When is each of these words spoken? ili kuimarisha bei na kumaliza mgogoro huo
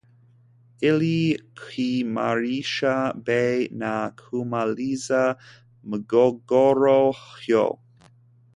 ili 0.87 1.17
kuimarisha 1.59 2.95
bei 3.25 3.59
na 3.79 3.93
kumaliza 4.19 5.23
mgogoro 5.89 6.99
huo 7.39 7.65